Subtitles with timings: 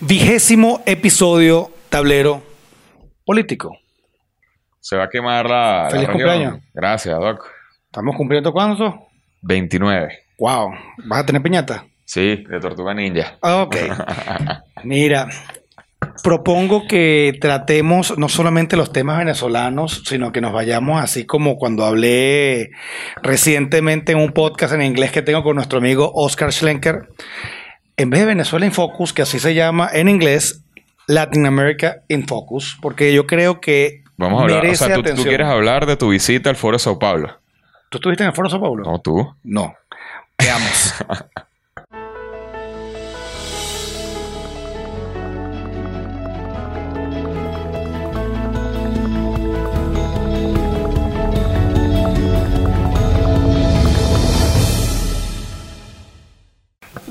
[0.00, 2.42] Vigésimo episodio tablero
[3.24, 3.78] político.
[4.78, 6.12] Se va a quemar la, la Feliz región.
[6.28, 6.62] cumpleaños.
[6.74, 7.46] Gracias, Doc.
[7.86, 9.06] ¿Estamos cumpliendo cuándo?
[9.40, 10.18] 29.
[10.38, 10.70] Wow.
[11.06, 11.86] ¿Vas a tener piñata?
[12.04, 13.38] Sí, de Tortuga Ninja.
[13.40, 13.76] Ah, Ok.
[14.84, 15.28] Mira,
[16.22, 21.86] propongo que tratemos no solamente los temas venezolanos, sino que nos vayamos así como cuando
[21.86, 22.70] hablé
[23.22, 27.08] recientemente en un podcast en inglés que tengo con nuestro amigo Oscar Schlenker.
[27.96, 30.62] En vez de Venezuela in Focus, que así se llama en inglés,
[31.06, 34.66] Latin America in Focus, porque yo creo que Vamos a hablar.
[34.66, 37.38] O sea, tú, tú quieres hablar de tu visita al Foro de Sao Paulo.
[37.90, 38.84] ¿Tú estuviste en el Foro Sao Paulo?
[38.84, 39.34] No, tú.
[39.44, 39.74] No.
[40.38, 40.94] Veamos.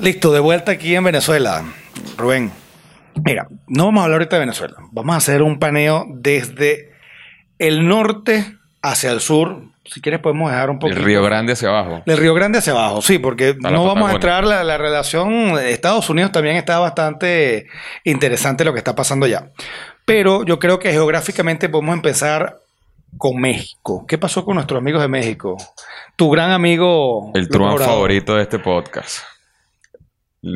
[0.06, 1.64] Listo, de vuelta aquí en Venezuela.
[2.16, 2.52] Rubén,
[3.24, 4.76] mira, no vamos a hablar ahorita de Venezuela.
[4.92, 6.92] Vamos a hacer un paneo desde
[7.58, 9.64] el norte hacia el sur.
[9.84, 11.00] Si quieres podemos dejar un El poquito.
[11.00, 12.04] Río Grande hacia abajo.
[12.06, 15.72] Del Río Grande hacia abajo, sí, porque no vamos a entrar, la, la relación de
[15.72, 17.66] Estados Unidos también está bastante
[18.04, 19.50] interesante lo que está pasando allá.
[20.04, 22.60] Pero yo creo que geográficamente podemos empezar
[23.18, 24.04] con México.
[24.06, 25.56] ¿Qué pasó con nuestros amigos de México?
[26.14, 27.32] Tu gran amigo...
[27.34, 27.82] El Obrador.
[27.82, 29.24] favorito de este podcast.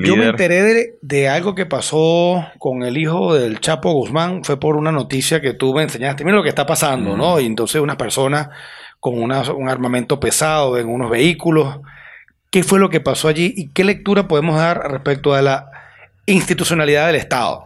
[0.04, 4.44] Yo me enteré de, de algo que pasó con el hijo del Chapo Guzmán.
[4.44, 6.24] Fue por una noticia que tú me enseñaste.
[6.24, 7.40] Mira lo que está pasando, ¿no?
[7.40, 8.48] Y entonces unas personas
[9.00, 11.80] con una- un armamento pesado en unos vehículos.
[12.50, 15.66] ¿Qué fue lo que pasó allí y qué lectura podemos dar respecto a la
[16.26, 17.64] institucionalidad del Estado?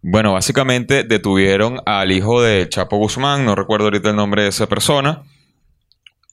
[0.00, 4.66] Bueno, básicamente detuvieron al hijo de Chapo Guzmán, no recuerdo ahorita el nombre de esa
[4.68, 5.22] persona.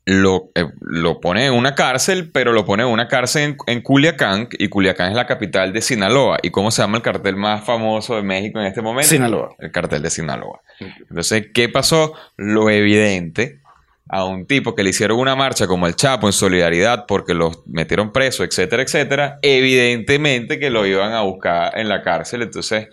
[0.06, 3.82] Lo, eh, lo pone en una cárcel, pero lo pone en una cárcel en, en
[3.82, 6.38] Culiacán, y Culiacán es la capital de Sinaloa.
[6.44, 9.10] ¿Y cómo se llama el cartel más famoso de México en este momento?
[9.10, 9.56] Sinaloa.
[9.58, 10.62] El cartel de Sinaloa.
[10.80, 12.14] Entonces, ¿qué pasó?
[12.38, 13.62] Lo evidente
[14.08, 17.66] a un tipo que le hicieron una marcha como el Chapo en solidaridad porque los
[17.66, 22.44] metieron preso, etcétera, etcétera, evidentemente que lo iban a buscar en la cárcel.
[22.44, 22.90] Entonces,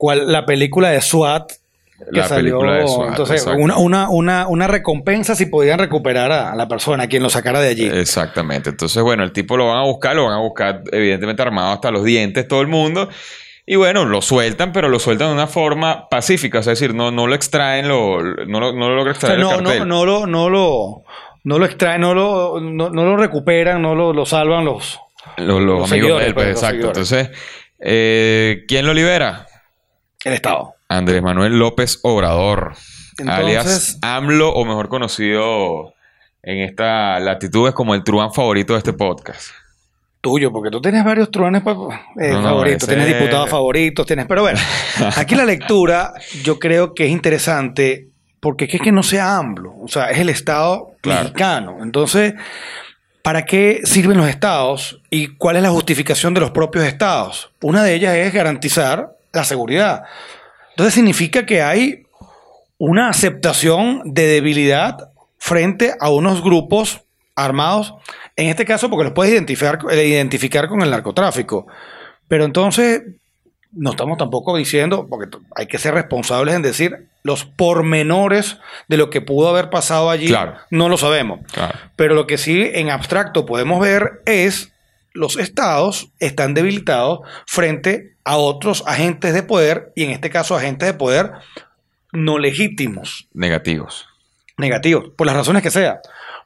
[0.00, 1.52] ¿Cuál, la película de SWAT.
[2.10, 6.56] La película de SWAT, Entonces, una, una, una, una recompensa si podían recuperar a, a
[6.56, 7.86] la persona, a quien lo sacara de allí.
[7.86, 8.70] Exactamente.
[8.70, 11.90] Entonces, bueno, el tipo lo van a buscar, lo van a buscar evidentemente armado hasta
[11.90, 13.08] los dientes, todo el mundo.
[13.66, 16.58] Y bueno, lo sueltan, pero lo sueltan de una forma pacífica.
[16.58, 19.14] O sea, es decir, no, no lo extraen, lo, no, lo, no lo logra O
[19.14, 19.78] sea, extraer el no, cartel.
[19.80, 21.04] no, no lo, no lo,
[21.44, 24.98] no lo extraen, no lo, no, no lo recuperan, no lo, lo salvan los.
[25.36, 26.86] Los, los Los amigos de él, pues, pues, exacto.
[26.88, 27.30] Entonces,
[27.78, 29.46] eh, ¿quién lo libera?
[30.24, 30.74] El Estado.
[30.90, 32.72] Andrés Manuel López Obrador,
[33.18, 35.94] Entonces- alias AMLO, o mejor conocido
[36.42, 39.50] en esta latitud como el truán favorito de este podcast.
[40.20, 44.26] Tuyo, porque tú tienes varios truanes eh, No, no, favoritos, ese- tienes diputados favoritos, tienes.
[44.26, 44.58] Pero bueno,
[45.16, 46.12] aquí la lectura
[46.42, 48.08] yo creo que es interesante
[48.40, 51.22] porque es que no sea AMLO, o sea, es el Estado Claro.
[51.22, 51.78] mexicano.
[51.82, 52.34] Entonces,
[53.22, 57.50] ¿para qué sirven los estados y cuál es la justificación de los propios estados?
[57.62, 60.02] Una de ellas es garantizar la seguridad.
[60.80, 62.04] Entonces significa que hay
[62.78, 67.02] una aceptación de debilidad frente a unos grupos
[67.36, 67.92] armados,
[68.34, 71.66] en este caso porque los puedes identificar, eh, identificar con el narcotráfico.
[72.28, 73.02] Pero entonces
[73.72, 78.56] no estamos tampoco diciendo, porque hay que ser responsables en decir los pormenores
[78.88, 80.54] de lo que pudo haber pasado allí, Claro.
[80.70, 81.40] no lo sabemos.
[81.52, 81.78] Claro.
[81.94, 84.72] Pero lo que sí en abstracto podemos ver es
[85.12, 90.86] los estados están debilitados frente a otros agentes de poder y en este caso agentes
[90.88, 91.32] de poder
[92.12, 94.06] no legítimos, Negativos.
[94.58, 96.00] negativos, por las razones que sea.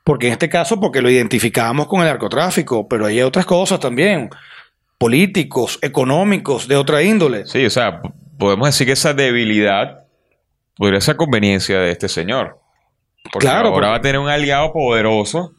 [0.05, 4.29] Porque en este caso, porque lo identificamos con el narcotráfico, pero hay otras cosas también,
[4.99, 7.47] políticos, económicos, de otra índole.
[7.47, 8.01] Sí, o sea,
[8.39, 10.05] podemos decir que esa debilidad
[10.77, 12.59] podría ser conveniencia de este señor.
[13.33, 15.54] Porque Claro, ahora porque- va a tener un aliado poderoso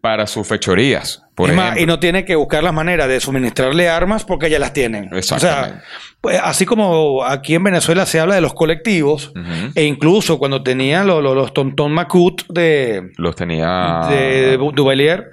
[0.00, 1.22] para sus fechorías.
[1.34, 4.72] Por más, y no tiene que buscar las maneras de suministrarle armas porque ya las
[4.72, 5.08] tienen.
[5.12, 5.82] O sea,
[6.20, 9.32] pues, así como aquí en Venezuela se habla de los colectivos,
[9.74, 14.00] e incluso cuando tenían lo- lo- los Tontón Macut de, Los tenía.
[14.10, 15.30] de Du- Duvalier,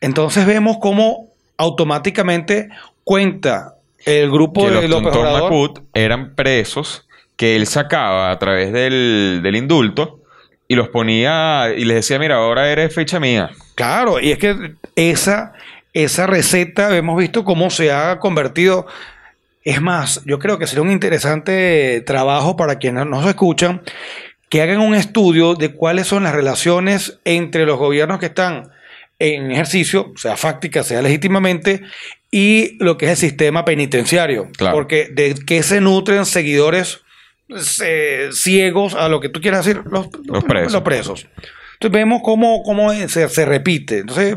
[0.00, 1.28] entonces vemos cómo
[1.58, 2.68] automáticamente
[3.04, 3.74] cuenta
[4.06, 5.32] el grupo que de los López Tontón.
[5.42, 10.20] Macut eran presos que él sacaba a través del, del indulto
[10.72, 13.50] y los ponía y les decía, mira, ahora eres fecha mía.
[13.74, 15.52] Claro, y es que esa,
[15.92, 18.86] esa receta hemos visto cómo se ha convertido.
[19.64, 23.82] Es más, yo creo que sería un interesante trabajo para quienes nos escuchan
[24.48, 28.70] que hagan un estudio de cuáles son las relaciones entre los gobiernos que están
[29.18, 31.82] en ejercicio, sea fáctica, sea legítimamente,
[32.30, 34.48] y lo que es el sistema penitenciario.
[34.56, 34.74] Claro.
[34.74, 37.02] Porque de qué se nutren seguidores
[37.84, 40.72] eh, ciegos a lo que tú quieras decir, los, Los presos.
[40.72, 41.26] los presos.
[41.74, 43.98] Entonces vemos cómo, cómo se, se repite.
[43.98, 44.36] Entonces,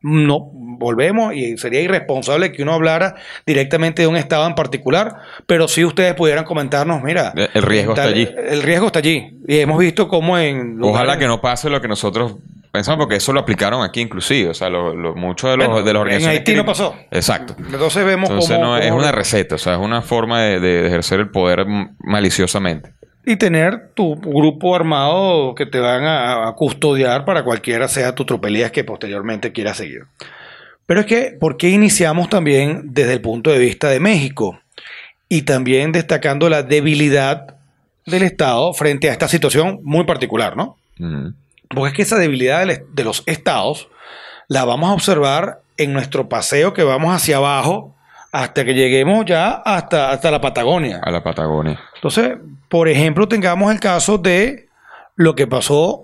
[0.00, 5.16] no, volvemos y sería irresponsable que uno hablara directamente de un estado en particular,
[5.46, 8.28] pero si ustedes pudieran comentarnos, mira, El riesgo está allí.
[8.36, 9.38] El riesgo está allí.
[9.46, 10.82] Y hemos visto cómo en...
[10.82, 12.36] Ojalá que no pase lo que nosotros
[12.76, 14.50] pensamos, porque eso lo aplicaron aquí inclusive.
[14.50, 16.38] O sea, lo- lo- muchos de los, Bueno, de en organizaciones.
[16.38, 16.94] Haití no pasó.
[17.10, 17.56] Exacto.
[17.58, 20.86] Entonces vemos Entonces cómo- no, es una receta, o sea, es una forma de, de
[20.86, 21.66] ejercer el poder
[21.98, 22.92] maliciosamente.
[23.28, 28.24] y tener tu grupo armado que te van a, a custodiar para cualquiera sea tu
[28.24, 30.02] tropelías que posteriormente quieras seguir.
[30.86, 34.60] Pero es que, ¿por qué iniciamos también desde el punto de vista de México?
[35.28, 37.56] Y también destacando la debilidad
[38.06, 40.76] del Estado frente a esta situación muy particular, ¿no?
[41.00, 41.32] Ujú.
[41.68, 43.88] Porque es que esa debilidad de los estados
[44.48, 47.94] la vamos a observar en nuestro paseo que vamos hacia abajo
[48.32, 51.00] hasta que lleguemos ya hasta, hasta la Patagonia.
[51.02, 51.80] A la Patagonia.
[51.94, 52.36] Entonces,
[52.68, 54.68] por ejemplo, tengamos el caso de
[55.16, 56.02] lo que pasó.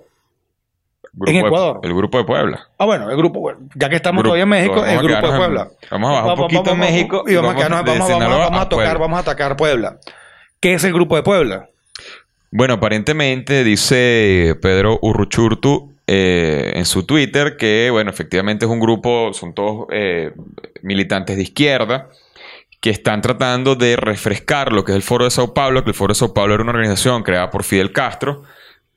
[1.26, 1.81] En de- Ecuador.
[1.82, 2.69] el grupo de Puebla.
[2.79, 5.20] Ah, bueno, el grupo, ya que estamos Grupo- todavía en México, vamos el grupo de
[5.20, 5.69] quedarnos en- Puebla.
[5.91, 8.69] vamos a bajar un poquito en México y vamos, a vamos quedarnos- vamos, vamos- vamos
[8.70, 8.99] tocar, Puebla.
[8.99, 9.97] vamos a atacar Puebla.
[10.61, 11.69] ¿Qué es el grupo de Puebla?
[12.54, 19.32] Bueno, aparentemente dice Pedro Urruchurtu eh, en su Twitter que, bueno, efectivamente es un grupo,
[19.32, 20.34] son todos eh,
[20.82, 22.10] militantes de izquierda
[22.82, 25.94] que están tratando de refrescar lo que es el Foro de Sao Paulo, que el
[25.94, 28.43] Foro de Sao Paulo era una organización creada por Fidel Castro,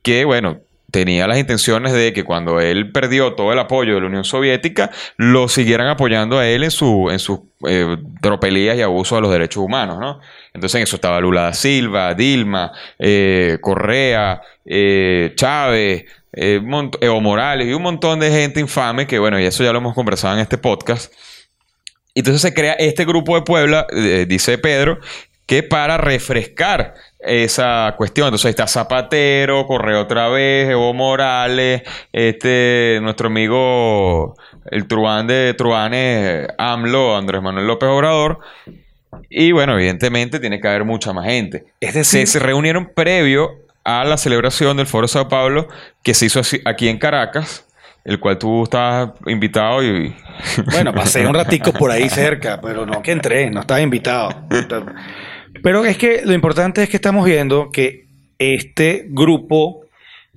[0.01, 0.60] que, bueno,
[0.96, 4.92] tenía las intenciones de que cuando él perdió todo el apoyo de la Unión Soviética,
[5.18, 9.30] lo siguieran apoyando a él en, su, en sus eh, tropelías y abusos a los
[9.30, 10.22] derechos humanos, ¿no?
[10.54, 17.74] Entonces en eso estaba Lula da Silva, Dilma, eh, Correa, eh, Chávez, Evo Morales y
[17.74, 20.58] un montón de gente infame que, bueno, y eso ya lo hemos conversado en este
[20.58, 21.12] podcast.
[22.14, 23.86] Entonces se crea este grupo de Puebla,
[24.28, 25.00] dice Pedro,
[25.46, 28.28] que para refrescar esa cuestión.
[28.28, 34.36] Entonces ahí está Zapatero, Correa otra vez, Evo Morales, este, nuestro amigo,
[34.72, 38.40] el truán de truanes, AMLO, Andrés Manuel López Obrador.
[39.30, 41.66] Y bueno, evidentemente tiene que haber mucha más gente.
[41.80, 43.52] Es Se, decir, se reunieron previo
[43.84, 45.68] a la celebración del Foro Sao Paulo
[46.04, 47.66] que se hizo aquí en Caracas,
[48.04, 50.16] el cual tú estabas invitado y...
[50.72, 54.30] bueno, pasé un ratico por ahí cerca, pero no que entré, no estaba invitado.
[55.66, 58.06] Pero es que lo importante es que estamos viendo que
[58.38, 59.82] este grupo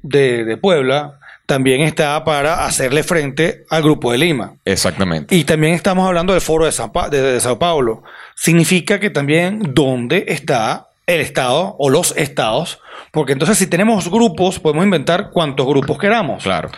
[0.00, 4.54] de, de Puebla también está para hacerle frente al grupo de Lima.
[4.64, 5.34] Exactamente.
[5.36, 8.02] Y también estamos hablando del foro de, San Pa- de- de Sao Paulo.
[8.36, 12.78] Significa que también dónde está el Estado o los estados,
[13.12, 16.42] porque entonces si tenemos grupos, podemos inventar cuantos grupos queramos.
[16.42, 16.70] Claro.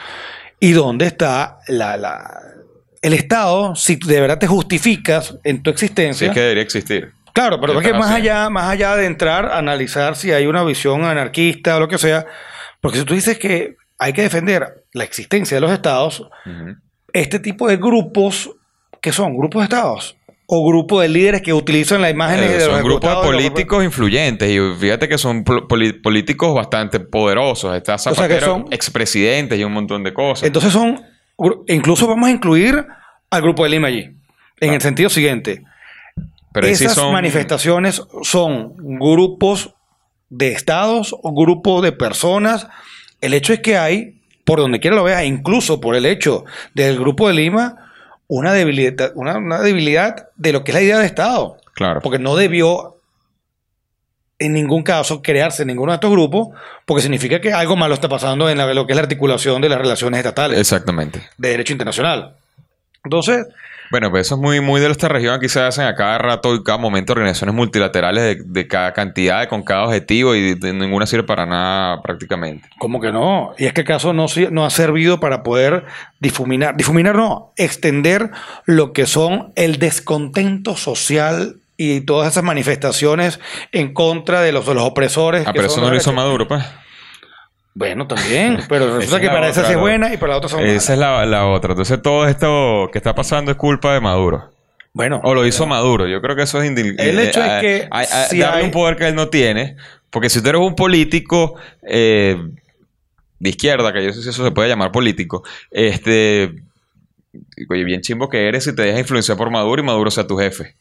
[0.59, 2.41] ¿Y dónde está la, la-
[3.03, 6.27] el Estado si de verdad te justificas en tu Sí, existencia?
[6.29, 7.13] es que debería existir.
[7.33, 10.47] Claro, pero ¿Qué es que más allá, más allá de entrar a analizar si hay
[10.47, 12.27] una visión anarquista o lo que sea,
[12.81, 16.29] porque si tú dices que hay que defender la existencia de los estados,
[17.13, 18.51] este tipo de grupos,
[19.01, 20.17] que son grupos de estados
[20.53, 23.27] o grupos de líderes que utilizan la imagen Eh, de los son grupos de los-
[23.27, 27.77] políticos influyentes y fíjate que son políticos bastante poderosos.
[27.77, 30.47] Está sea, que Zapatero, son- expresidentes y un montón de cosas.
[30.47, 31.01] Entonces son,
[31.69, 32.85] incluso vamos a incluir
[33.31, 34.11] al grupo de Lima allí,
[34.61, 35.63] en el sentido siguiente.
[36.53, 39.71] Pero sí Esas son- manifestaciones son grupos
[40.29, 42.67] de estados o grupos de personas.
[43.21, 46.99] El hecho es que hay, por donde quiera lo veas, incluso por el hecho del
[46.99, 47.93] grupo de Lima,
[48.27, 51.57] una debilidad, una, una debilidad de lo que es la idea de Estado.
[51.75, 52.01] Claro.
[52.03, 52.97] Porque no debió
[54.39, 56.49] en ningún caso crearse ninguno de estos grupos,
[56.87, 59.69] porque significa que algo malo está pasando en la- lo que es la articulación de
[59.69, 61.23] las relaciones estatales Exactamente.
[61.37, 62.37] de derecho internacional.
[63.05, 63.47] Entonces,
[63.91, 65.35] Bueno, pues eso es muy, muy de esta región.
[65.35, 69.49] Aquí se hacen a cada rato y cada momento organizaciones multilaterales de, de cada cantidad,
[69.49, 72.69] con cada objetivo y de- ninguna sirve para nada prácticamente.
[72.79, 73.53] ¿Cómo que no?
[73.59, 75.87] Y es que acaso no, no ha servido para poder
[76.21, 78.31] difuminar, difuminar no, extender
[78.65, 83.41] lo que son el descontento social y todas esas manifestaciones
[83.73, 85.43] en contra de los, de los opresores.
[85.47, 86.13] Ah, que pero eso son no lo hizo.
[86.13, 86.63] Maduro, pues.
[87.81, 90.51] Bueno, también, pero resulta es que para esa sí es buena y para la otra
[90.51, 90.75] son malas.
[90.77, 91.71] Esa es la, la otra.
[91.73, 94.51] Entonces todo esto que está pasando es culpa de Maduro.
[94.93, 96.07] Bueno, O lo hizo Maduro.
[96.07, 98.59] Yo creo que eso es indi- El hecho es eh, que a- a- si darle
[98.59, 99.77] hay- un poder que él no tiene.
[100.11, 101.55] Porque si tú eres un político
[101.89, 102.37] eh,
[103.39, 106.53] de izquierda, que yo sé si eso se puede llamar político, este,
[107.71, 110.37] oye, bien chimbo que eres si te dejas influenciar por Maduro y Maduro sea tu
[110.37, 110.75] jefe.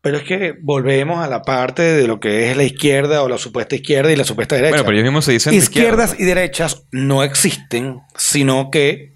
[0.00, 3.38] Pero es que volvemos a la parte de lo que es la izquierda o la
[3.38, 4.70] supuesta izquierda y la supuesta derecha.
[4.70, 6.32] Bueno, pero ellos mismos se dicen Izquierdas izquierda.
[6.32, 9.12] y derechas no existen, sino que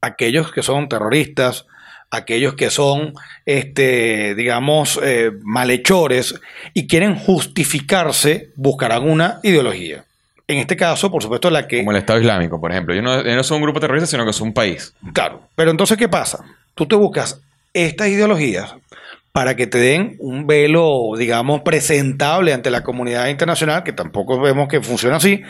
[0.00, 1.66] aquellos que son terroristas,
[2.10, 6.36] aquellos que son, este, digamos, eh, malhechores
[6.72, 10.04] y quieren justificarse, buscarán una ideología.
[10.46, 11.78] En este caso, por supuesto, la que...
[11.80, 12.94] Como el Estado Islámico, por ejemplo.
[12.94, 14.94] Ellos no, ellos no son un grupo terrorista, sino que son un país.
[15.12, 15.42] Claro.
[15.54, 16.42] Pero entonces, ¿qué pasa?
[16.74, 17.42] Tú te buscas
[17.74, 18.74] estas ideologías
[19.32, 24.68] para que te den un velo, digamos, presentable ante la comunidad internacional, que tampoco vemos
[24.68, 25.42] que funciona así.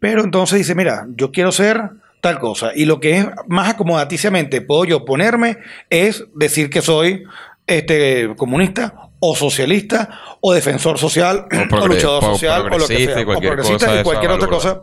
[0.00, 2.72] Pero entonces dice, mira, yo quiero ser tal cosa.
[2.74, 5.58] Y lo que es más acomodaticiamente puedo yo ponerme
[5.90, 7.24] es decir que soy
[7.66, 13.24] este comunista o socialista o defensor social o, luchador o social o lo que sea
[13.24, 14.82] cualquier o progresista cosa y cualquier otra cosa.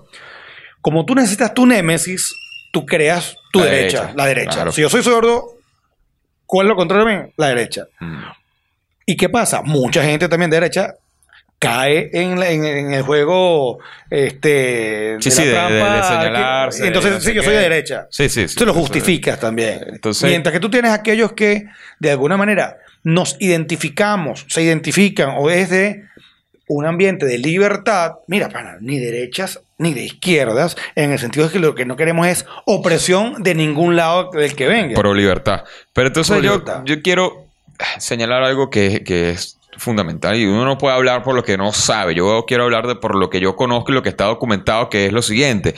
[0.81, 2.35] Como tú necesitas tu némesis,
[2.71, 4.51] tú creas tu La derecha, derecha, la derecha.
[4.51, 4.71] claro.
[4.71, 5.54] Si yo soy sordo,
[6.45, 7.33] ¿cuál es lo contrario de mí?
[7.37, 7.85] La derecha.
[7.99, 8.23] Mm.
[9.05, 9.61] ¿Y qué pasa?
[9.61, 10.95] Mucha gente también de derecha
[11.59, 16.81] cae en, la- en- en el juego este, Sí, sí, de- de- de trampa, señalarse,
[16.81, 18.07] que- entonces, no sí, yo soy de derecha.
[18.09, 18.55] Sí, sí, sí.
[18.57, 19.79] Se lo justificas también.
[19.87, 21.65] Entonces- Mientras que tú tienes aquellos que
[21.99, 26.05] de alguna manera nos identificamos, se identifican o es de
[26.67, 31.53] un ambiente de libertad, mira, pana, ni derechas ni de izquierdas, en el sentido de
[31.53, 34.95] que lo que no queremos es opresión de ningún lado del que venga.
[34.95, 35.63] Pro libertad.
[35.93, 37.45] Pero entonces yo, yo quiero
[37.99, 41.73] señalar algo que, que es fundamental y uno no puede hablar por lo que no
[41.73, 42.15] sabe.
[42.15, 45.07] Yo quiero hablar de por lo que yo conozco y lo que está documentado, que
[45.07, 45.75] es lo siguiente.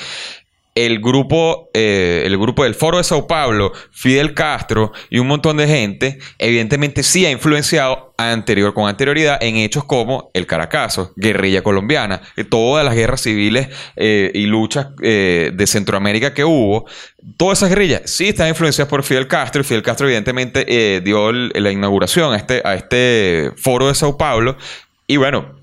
[0.77, 5.57] El grupo, eh, el grupo del Foro de Sao Paulo, Fidel Castro y un montón
[5.57, 11.63] de gente, evidentemente sí ha influenciado anterior, con anterioridad en hechos como el Caracazo, guerrilla
[11.63, 16.85] colombiana, eh, todas las guerras civiles eh, y luchas de Centroamérica que hubo,
[17.37, 21.71] todas esas guerrillas sí están influenciadas por Fidel Castro y Fidel Castro evidentemente dio la
[21.71, 24.57] inauguración a este, a este foro de Sao Paulo.
[25.07, 25.57] Y bueno,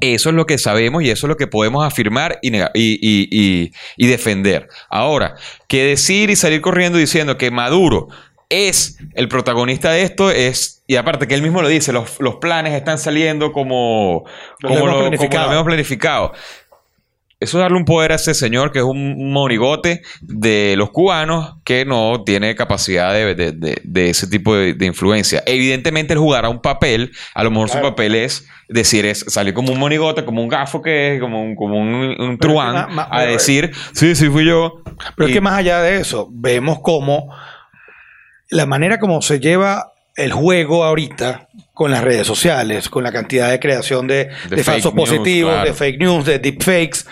[0.00, 2.98] eso es lo que sabemos y eso es lo que podemos afirmar y, nega- y,
[3.00, 4.68] y- y- y defender.
[4.88, 5.34] Ahora,
[5.68, 8.08] que decir y salir corriendo diciendo que Maduro
[8.48, 12.36] es el protagonista de esto es, y aparte que él mismo lo dice, los, los
[12.36, 14.24] planes están saliendo como,
[14.60, 16.32] como, lo, como lo hemos planificado.
[17.40, 21.56] Eso es darle un poder a ese señor que es un monigote de los cubanos
[21.64, 25.42] que no tiene capacidad de, de- de- de ese tipo de, influencia.
[25.46, 27.86] Evidentemente él jugará un papel, a lo mejor Claro.
[27.86, 31.42] su papel es decir, es salir como un monigote, como un gafo que es, como
[31.42, 32.76] un, como un, un truán,
[33.10, 34.82] a decir, sí, sí fui yo.
[35.16, 37.34] Pero es que más allá de eso, vemos cómo
[38.50, 43.50] la manera como se lleva el juego ahorita con las redes sociales, con la cantidad
[43.50, 45.68] de creación de, De falsos news, positivos, claro.
[45.68, 47.06] de fake news, de deepfakes,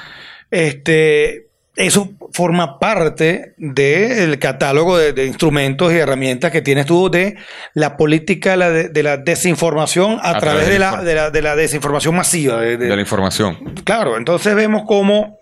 [0.50, 7.36] este, eso forma parte del catálogo de, de instrumentos y herramientas que tienes tú de
[7.74, 11.42] la política de la, de, de la desinformación a, través, de, la, de, la, de
[11.42, 12.60] la desinformación masiva.
[12.60, 13.56] de la información.
[13.84, 15.38] Claro, entonces vemos cómo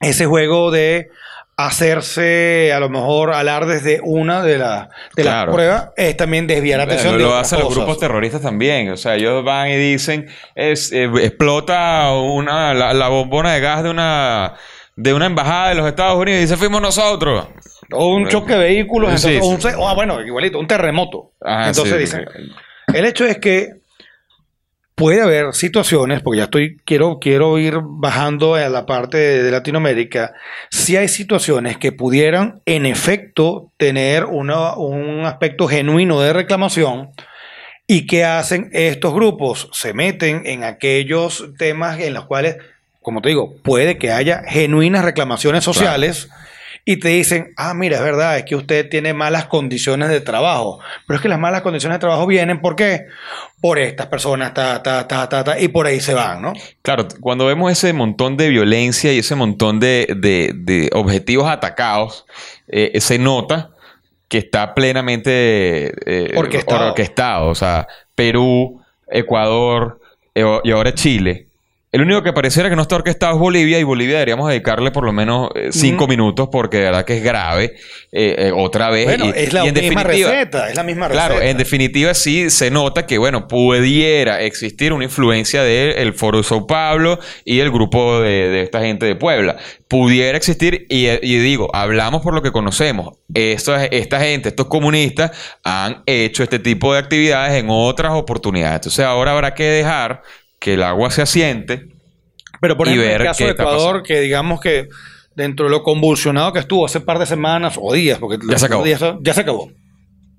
[0.00, 1.10] ese juego de
[1.58, 5.46] hacerse a lo mejor alardes de una de, la- de Claro.
[5.50, 8.90] las pruebas es también desviar la atención de lo hacen los grupos terroristas también.
[8.90, 13.82] O sea, ellos van y dicen, es, eh, explota una, la, la bombona de gas
[13.82, 14.54] de una,
[14.96, 17.48] de una embajada de los Estados Unidos y dice, fuimos nosotros.
[17.92, 19.76] O un choque de vehículos, Sí, entonces, o sí.
[19.76, 21.32] un o, ah, bueno, igualito, un terremoto.
[21.40, 22.24] Ajá, entonces sí, dicen,
[22.94, 23.68] el hecho es que
[24.98, 29.50] puede haber situaciones, porque ya estoy, quiero, quiero ir bajando a la parte de, de
[29.50, 30.34] Latinoamérica,
[30.70, 37.10] si hay situaciones que pudieran en efecto tener una- un aspecto genuino de reclamación.
[37.86, 39.70] ¿Y qué hacen estos grupos?
[39.72, 42.56] Se meten en aquellos temas en los cuales,
[43.00, 46.28] como te digo, puede que haya genuinas reclamaciones sociales
[46.90, 50.80] y te dicen, ah, mira, es verdad, es que usted tiene malas condiciones de trabajo.
[51.06, 53.02] Pero es que las malas condiciones de trabajo vienen, ¿por qué?
[53.60, 56.54] Por estas personas, ta, ta, ta, ta, ta, y por ahí se van, ¿no?
[56.80, 62.24] Claro, cuando vemos ese montón de violencia y ese montón de, de- de objetivos atacados,
[62.68, 63.72] eh, se nota
[64.28, 66.88] que está plenamente eh, Orquestado.
[66.88, 67.48] orquestado.
[67.50, 68.80] O sea, Perú,
[69.10, 70.00] Ecuador
[70.34, 71.47] eh, y ahora Chile.
[71.90, 75.04] El único que pareciera que no está orquestado es Bolivia y Bolivia deberíamos dedicarle por
[75.04, 77.76] lo menos eh, cinco minutos porque de verdad que es grave
[78.12, 79.06] eh, eh, otra vez.
[79.06, 81.50] Bueno, y, es la y en misma receta, es la misma Claro, receta.
[81.50, 86.66] en definitiva sí se nota que, bueno, pudiera existir una influencia del Foro de Sao
[86.66, 89.56] Paulo y el grupo de, de esta gente de Puebla.
[89.88, 93.16] Pudiera existir, y, y digo, hablamos por lo que conocemos.
[93.32, 95.30] Esta, esta gente, estos comunistas,
[95.64, 98.76] han hecho este tipo de actividades en otras oportunidades.
[98.76, 100.22] Entonces ahora habrá que dejar
[100.58, 101.88] que el agua se asiente.
[102.60, 104.88] Pero por y ejemplo, en el caso de Ecuador, que digamos que
[105.36, 108.66] dentro de lo convulsionado que estuvo hace par de semanas o días, porque Ya se
[108.66, 108.82] acabó.
[108.84, 109.70] días- ya se acabó.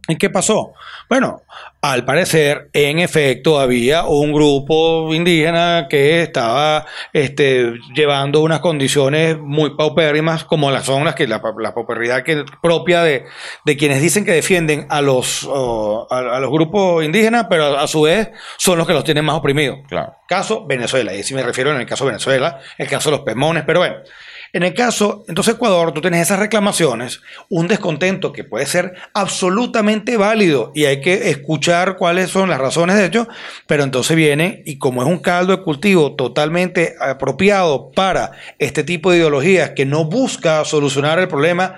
[0.09, 0.73] ¿Y qué pasó?
[1.07, 1.43] Bueno,
[1.81, 9.77] al parecer, en efecto, había un grupo indígena que estaba este, llevando unas condiciones muy
[9.77, 13.25] paupérrimas, como las son las que la, la pauperidad que propia de,
[13.65, 17.87] de quienes dicen que defienden a los, oh, a, a los grupos indígenas, pero a
[17.87, 19.77] su vez son los que los tienen más oprimidos.
[19.87, 20.15] Claro.
[20.27, 23.25] Caso Venezuela, y si me refiero en el caso de Venezuela, el caso de los
[23.25, 23.97] pemones, pero bueno.
[24.51, 30.17] En el caso, entonces Ecuador, tú tienes esas reclamaciones, un descontento que puede ser absolutamente
[30.17, 33.27] válido y hay que escuchar cuáles son las razones de ello,
[33.67, 39.11] pero entonces viene y como es un caldo de cultivo totalmente apropiado para este tipo
[39.11, 41.75] de ideologías que no busca solucionar el problema,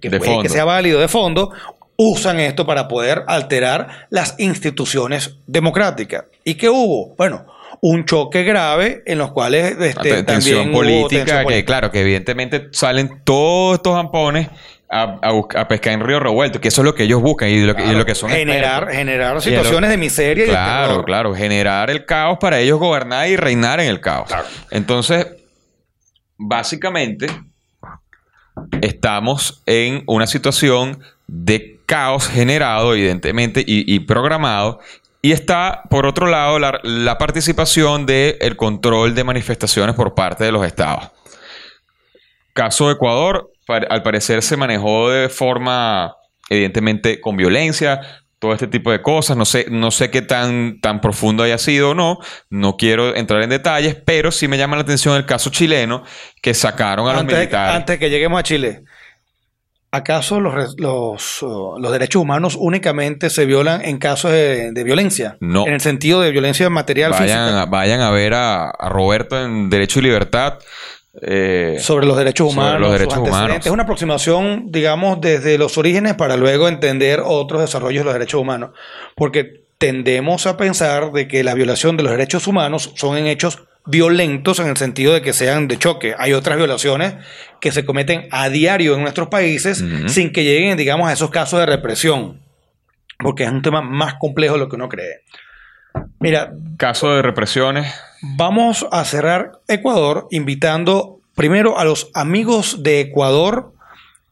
[0.00, 1.52] que, De puede que sea válido de fondo,
[1.96, 6.24] usan esto para poder alterar las instituciones democráticas.
[6.44, 7.14] ¿Y qué hubo?
[7.16, 7.46] Bueno,
[7.86, 11.66] un choque grave en los cuales este, Te- tensión política, tensión que política.
[11.66, 14.48] claro, que evidentemente salen todos estos ampones
[14.88, 15.18] a,
[15.56, 17.84] a pescar en río revuelto, que eso es lo que ellos buscan y lo que,
[17.84, 18.96] y lo que son generar, expertos.
[18.96, 21.04] generar Y situaciones lo- de miseria y de Claro, terror.
[21.04, 24.28] claro, generar el caos para ellos gobernar y reinar en el caos.
[24.28, 24.46] Claro.
[24.70, 25.26] Entonces,
[26.38, 27.26] básicamente,
[28.80, 34.80] estamos en una situación de caos generado, evidentemente, y, y programado.
[35.24, 40.52] Y está, por otro lado, la, la participación del control de manifestaciones por parte de
[40.52, 41.12] los estados.
[42.52, 46.14] Caso de Ecuador, al parecer se manejó de forma,
[46.50, 48.02] evidentemente, con violencia,
[48.38, 49.34] todo este tipo de cosas.
[49.34, 52.18] No sé, no sé qué tan, tan profundo haya sido o no.
[52.50, 56.04] No quiero entrar en detalles, pero sí me llama la atención el caso chileno
[56.42, 57.76] que sacaron a los Antes, militares.
[57.76, 58.82] antes que lleguemos a Chile,
[59.94, 65.36] ¿acaso los, los, uh, los derechos humanos únicamente se violan en casos de, de violencia?
[65.40, 65.66] No.
[65.66, 67.62] En el sentido de violencia material Vayan, física.
[67.62, 70.58] a, vayan a ver a, a Roberto en Derecho y Libertad.
[71.22, 72.80] eh, sobre los derechos sobre humanos.
[72.80, 73.56] los sus derechos humanos.
[73.66, 78.40] Es una aproximación, digamos, desde los orígenes para luego entender otros desarrollos de los derechos
[78.40, 78.70] humanos.
[79.14, 83.62] Porque tendemos a pensar de que la violación de los derechos humanos son en hechos
[83.86, 86.14] violentos en el sentido de que sean de choque.
[86.18, 87.14] Hay otras violaciones
[87.60, 91.60] que se cometen a diario en nuestros países sin que lleguen, digamos, a esos casos
[91.60, 92.40] de represión.
[93.18, 95.22] Porque es un tema más complejo de lo que uno cree.
[96.18, 97.94] Mira, caso de represiones.
[98.36, 103.72] Vamos a cerrar Ecuador invitando primero a los amigos de Ecuador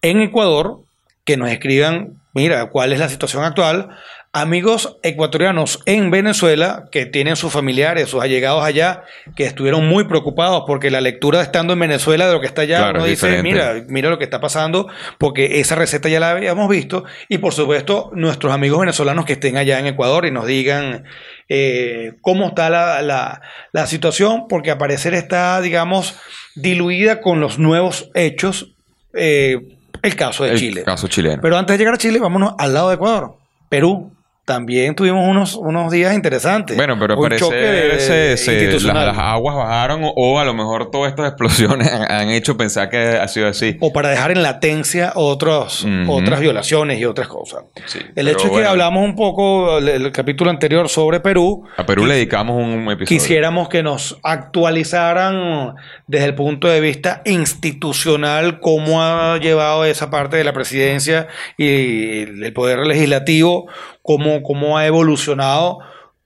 [0.00, 0.80] en Ecuador
[1.24, 3.90] que nos escriban, mira, cuál es la situación actual.
[4.34, 9.02] Amigos ecuatorianos en Venezuela que tienen sus familiares, sus allegados allá,
[9.36, 12.78] que estuvieron muy preocupados porque la lectura estando en Venezuela de lo que está allá,
[12.78, 13.42] Claro, uno dice, diferente.
[13.52, 17.04] mira, mira lo que está pasando, porque esa receta ya la habíamos visto.
[17.28, 21.04] Y por supuesto, nuestros amigos venezolanos que estén allá en Ecuador y nos digan
[21.50, 23.42] eh, cómo está la, la-
[23.72, 26.18] la situación, porque al parecer está, digamos,
[26.54, 28.72] diluida con los nuevos hechos.
[29.12, 29.58] eh,
[30.00, 30.82] el caso de el Chile.
[30.84, 31.42] caso chileno.
[31.42, 33.36] Pero antes de llegar a Chile, vámonos al lado de Ecuador.
[33.68, 34.10] Perú.
[34.44, 36.76] También tuvimos unos, unos días interesantes.
[36.76, 40.52] Bueno, pero Un parece choque de- se- se- las, aguas bajaron o, o a lo
[40.52, 43.76] mejor todas estas explosiones han, han hecho pensar que ha sido así.
[43.81, 47.62] o para dejar en latencia otros, otras violaciones y otras cosas.
[47.87, 51.64] Sí, el hecho es que hablamos un poco el, el capítulo anterior sobre Perú.
[51.76, 53.07] A Perú le dedicamos un episodio.
[53.07, 55.74] Quisiéramos que nos actualizaran
[56.09, 62.22] desde el punto de vista institucional cómo ha llevado esa parte de la presidencia y
[62.44, 63.68] el poder legislativo,
[64.02, 65.78] cómo, cómo ha evolucionado.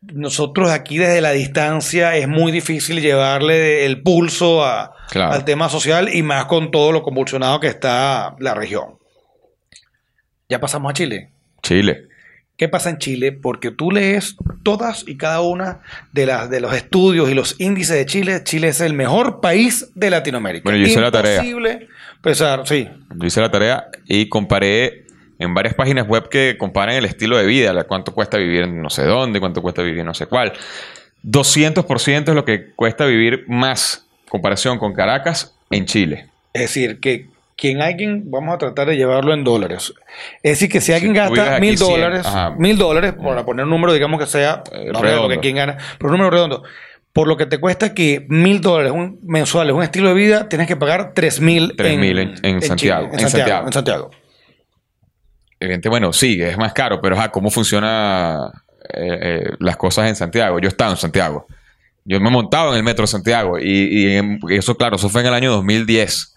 [0.02, 5.32] Nosotros aquí desde la distancia es muy difícil llevarle el pulso a- Claro.
[5.34, 8.98] al tema social y más con todo lo convulsionado que está la región.
[10.48, 11.30] Ya pasamos a Chile.
[11.62, 12.08] Chile.
[12.56, 13.32] ¿Qué pasa en Chile?
[13.32, 15.80] Porque tú lees todas y cada una
[16.12, 18.40] de, las, de los estudios y los índices de Chile.
[18.44, 20.62] Chile es el mejor país de Latinoamérica.
[20.64, 21.34] Bueno, yo hice la tarea.
[21.36, 21.88] Imposible
[22.22, 22.88] pensar, sí.
[23.16, 25.05] Yo hice la tarea y comparé
[25.38, 28.81] en varias páginas web que comparan el estilo de vida, la- cuánto cuesta vivir en
[28.83, 30.53] no sé dónde, cuánto cuesta vivir en no sé cuál.
[31.22, 36.27] 200% es lo que cuesta vivir más comparación con Caracas en Chile.
[36.53, 39.92] Es decir, que quien alguien, vamos a tratar de llevarlo en dólares.
[40.42, 42.27] Es decir, que si alguien tú gasta mil 100, dólares,
[42.59, 45.29] mil dólares, para poner un número, digamos que sea, Eh, no sé lo redondo.
[45.31, 46.62] que quien gana, pero un número redondo.
[47.12, 50.77] Por lo que te cuesta que mil dólares mensuales, un estilo de vida, tienes que
[50.77, 53.66] pagar tres mil 3.000 en- en Santiago, Chile, en Santiago.
[53.66, 54.11] En Santiago.
[55.60, 58.50] Evidente, bueno, sí, es más caro, pero ajá, ¿cómo funcionan
[59.58, 60.58] las cosas en Santiago?
[60.58, 61.46] Yo he estado en Santiago.
[62.04, 64.96] Yo me he montado en el metro de Santiago y, y en- y eso, claro,
[64.96, 66.34] eso fue en el año 2010.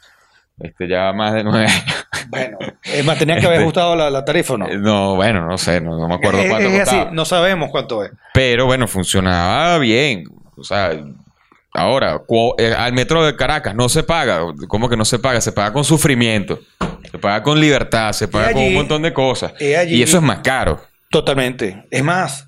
[0.62, 2.06] Este, ya más de nueve años.
[2.30, 4.68] Bueno, es más, tenía que haber Este- ajustado la, la tarifa o no.
[4.68, 7.12] No, bueno, no sé, no, no me acuerdo cuánto es así, costaba.
[7.12, 8.12] no sabemos cuánto es.
[8.34, 10.24] Pero bueno, funcionaba bien.
[10.58, 10.92] O sea,
[11.74, 12.22] ahora,
[12.58, 14.42] eh, al metro de Caracas no se paga.
[14.68, 15.42] ¿Cómo que no se paga?
[15.42, 16.60] Se paga con sufrimiento.
[17.12, 19.54] Se paga con libertad, se paga con un montón de cosas.
[19.60, 20.82] y allí- y eso es más caro.
[21.10, 21.84] Totalmente.
[21.90, 22.48] Es más,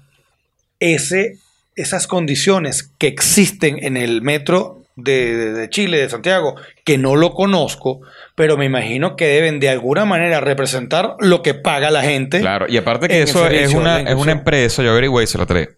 [0.79, 1.37] ese,
[1.75, 8.01] esas condiciones que existen en el metro de, Chile, de Santiago, que no lo conozco,
[8.35, 12.39] pero me imagino que deben de alguna manera representar lo que paga la gente.
[12.39, 15.45] Claro, y aparte que eso es una, es una empresa, yo averigüé y se la
[15.47, 15.69] trae.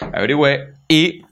[0.00, 1.22] Averigüé y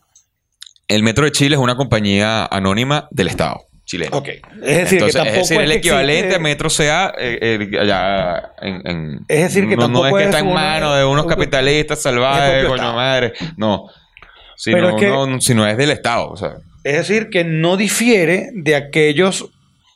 [0.95, 4.17] el Metro de Chile es una compañía anónima del Estado chileno.
[4.17, 4.29] Ok.
[4.29, 7.39] Es decir, Entonces, que tampoco es decir, el equivalente existe- a Metro CA eh,
[7.73, 10.55] eh, allá en, en- Es decir, que no, no tampoco es que es está en
[10.55, 13.33] manos de unos un- capitalistas salvajes, coño madre.
[13.57, 13.87] No.
[14.57, 16.29] Sino, Pero es que- no, sino es del Estado.
[16.31, 19.51] O sea, Es decir, que no difiere de aquellos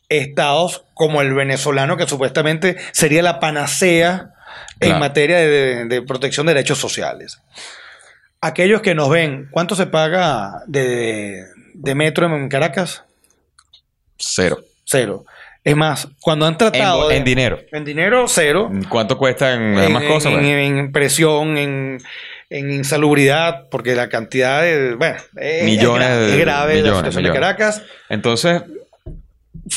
[0.08, 4.30] estados como el venezolano, que supuestamente sería la panacea
[4.80, 7.38] en materia de, de protección de derechos sociales.
[8.46, 13.04] Aquellos que nos ven, ¿cuánto se paga de, de metro en Caracas?
[14.18, 14.58] cero.
[14.84, 15.24] Cero.
[15.64, 17.08] Es más, cuando han En, tratado...
[17.08, 17.58] de- en dinero.
[17.72, 18.70] En dinero, cero.
[18.90, 20.32] ¿Cuánto cuesta en las demás cosas?
[20.32, 20.46] en- pues?
[20.46, 21.98] en presión, en,
[22.50, 24.94] en insalubridad, porque la cantidad de...
[24.94, 27.40] Bueno, es, Millones es grave, de- es grave la millones, situación de millones.
[27.56, 27.82] Caracas.
[28.08, 28.62] Entonces,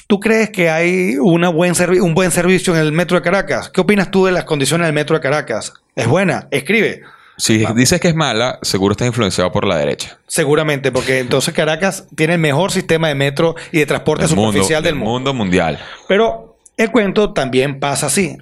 [0.08, 3.69] ¿Tú crees que hay una buen un buen servicio en el metro de Caracas?
[3.69, 5.73] ¿Qué opinas tú de las condiciones del metro de Caracas?
[5.95, 6.49] ¿Es buena?
[6.51, 7.03] Escribe.
[7.38, 10.17] Si dices que es mala, seguro está influenciado por la derecha.
[10.28, 14.52] Seguramente, porque entonces Caracas tiene el mejor sistema de metro y de transporte Del mundo,
[14.54, 15.12] superficial del del mundo.
[15.12, 15.80] mundo mundial.
[16.08, 18.38] Pero el cuento también pasa así.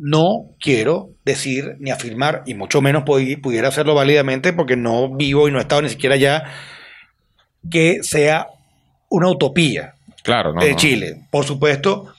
[0.00, 5.48] No quiero decir ni afirmar, y mucho menos pudi- pudiera hacerlo válidamente porque no vivo
[5.48, 6.44] y no he estado ni siquiera allá,
[7.70, 8.46] que sea
[9.08, 9.94] una utopía.
[10.22, 10.62] Claro, ¿no?
[10.62, 10.76] de no.
[10.76, 11.22] Chile.
[11.30, 12.12] Por supuesto,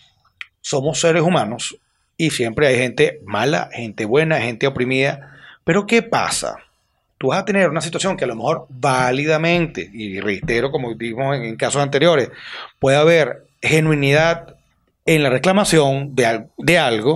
[0.61, 1.75] somos seres humanos
[2.17, 5.29] y siempre hay gente mala, gente buena, gente oprimida.
[5.63, 6.57] Pero ¿qué pasa?
[7.17, 11.37] Tú vas a tener una situación que a lo mejor válidamente, y reitero como dijimos
[11.37, 12.29] en, casos anteriores,
[12.79, 14.55] puede haber genuinidad
[15.05, 17.15] en la reclamación de, de algo,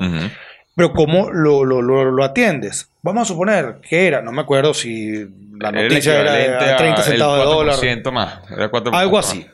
[0.76, 2.90] pero ¿cómo lo, lo- lo- lo atiendes?
[3.02, 5.12] Vamos a suponer que era, no me acuerdo si
[5.60, 7.76] la Era noticia era, equivalente de a 30 el centavos de dólar.
[7.76, 8.40] 4% más.
[8.52, 9.46] Era 4% Algo así.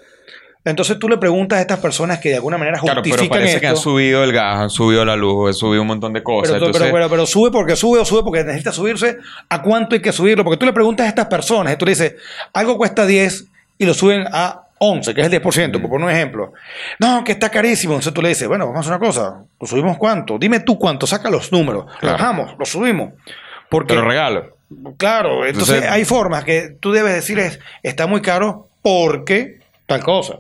[0.66, 3.60] Entonces tú le preguntas a estas personas que de alguna manera Claro, pero justifican parece
[3.60, 3.84] que han esto.
[3.90, 6.54] subido el gas, han subido la luz, han subido un montón de cosas.
[6.54, 9.18] pero, pero- Entonces, pero- pero sube porque sube o sube porque necesita subirse.
[9.50, 10.44] ¿A cuánto hay que subirlo?
[10.46, 12.16] Porque tú le preguntas a estas personas y tú le dices,
[12.54, 13.46] algo cuesta 10
[13.78, 16.54] y lo suben a 11, que es el 10%, por poner un ejemplo.
[17.00, 17.94] No, que está carísimo.
[17.94, 19.44] Entonces tú le dices, bueno, vamos a hacer una cosa.
[19.60, 20.38] ¿Lo subimos cuánto?
[20.38, 21.86] Dime tú cuánto, saca los números.
[21.86, 22.18] Lo Claro.
[22.18, 23.14] bajamos, lo subimos.
[23.70, 24.56] Porque, te lo regalo.
[24.98, 30.02] Claro, entonces, Entonces- hay formas que tú debes decir es, está muy caro porque tal
[30.04, 30.38] cosa.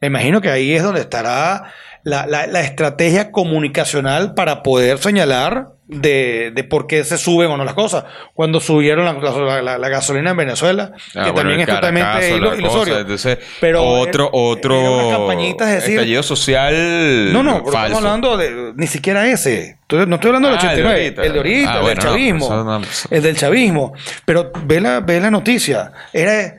[0.00, 1.72] Me imagino que ahí es donde estará
[2.02, 7.56] la, la- la estrategia comunicacional para poder señalar de, de por qué se suben o
[7.56, 8.04] no las cosas.
[8.34, 12.36] Cuando subieron la, la- la- la gasolina en Venezuela, Ah, que bueno, también es totalmente
[12.58, 12.98] ilusorio.
[12.98, 17.68] entonces, Pero otro, otro es decir- estallido social No, no, falso.
[17.68, 19.78] estamos hablando de ni siquiera ese.
[19.82, 21.22] Estoy- no estoy hablando del Ah, el de 89, ahorita.
[21.24, 22.64] el de ahorita, Ah, el bueno, del no, chavismo.
[22.64, 23.92] no- el del chavismo.
[24.24, 25.92] Pero ve la, ve la noticia.
[26.12, 26.56] Era,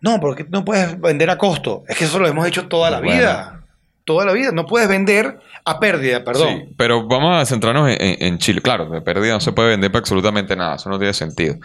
[0.00, 1.84] no, porque no puedes vender a costo.
[1.88, 3.14] Es que eso lo hemos hecho toda la Bueno.
[3.14, 3.56] vida.
[4.04, 4.50] Toda la vida.
[4.52, 6.48] No puedes vender a pérdida, perdón.
[6.68, 8.60] Sí, pero vamos a centrarnos en, en- en Chile.
[8.62, 10.76] Claro, de pérdida no se puede vender para absolutamente nada.
[10.76, 11.56] Eso no tiene sentido.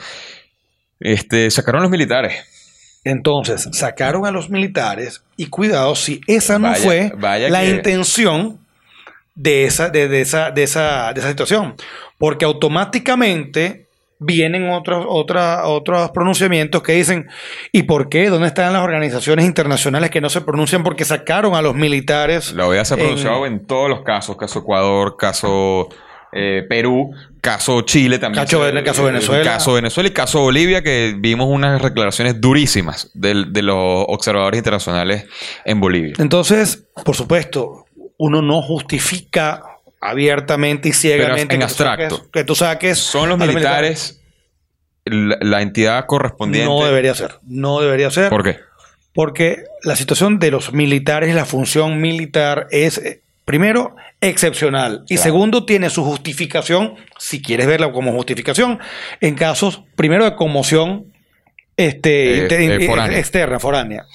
[1.00, 2.43] Este, sacaron los militares.
[3.04, 7.69] Entonces, sacaron a los militares y cuidado si esa no Vaya- fue vaya la que-
[7.69, 8.60] intención
[9.36, 11.76] de esa, de, de esa, de, esa, de esa situación.
[12.17, 13.85] Porque automáticamente
[14.19, 17.28] vienen otros, otra- otros pronunciamientos que dicen,
[17.71, 18.30] ¿y por qué?
[18.30, 22.54] ¿Dónde están las organizaciones internacionales que no se pronuncian porque sacaron a los militares?
[22.54, 24.38] La OEA se ha pronunciado en, todos los casos.
[24.38, 25.89] Caso Ecuador, caso
[26.32, 28.43] eh, Perú, caso Chile también.
[28.45, 29.43] Caso se- Vene- caso eh, Venezuela.
[29.43, 35.25] Caso Venezuela y caso Bolivia, que vimos unas declaraciones durísimas del- de, los observadores internacionales
[35.65, 36.13] en Bolivia.
[36.19, 37.86] Entonces, por supuesto,
[38.17, 39.62] uno no justifica
[40.09, 42.17] abiertamente y ciegamente en que tú abstracto.
[42.17, 44.21] saques- que tú saques Son los militares
[45.05, 46.67] la, la entidad correspondiente.
[46.69, 47.35] No debería ser.
[47.43, 48.29] No debería ser.
[48.29, 48.57] ¿Por qué?
[49.13, 55.03] Porque la situación de los militares, la función militar es, eh, primero, excepcional.
[55.07, 55.23] Y Claro.
[55.23, 58.79] segundo, tiene su justificación, si quieres verla como justificación,
[59.21, 61.13] en casos, primero, de conmoción
[61.77, 63.19] este, Eh, inter- eh, eh, foránea.
[63.19, 64.05] externa, foránea.